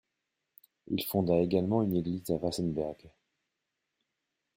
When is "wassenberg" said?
2.37-3.11